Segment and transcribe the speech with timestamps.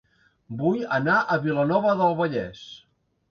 [0.61, 2.65] Vull anar a Vilanova del Vallès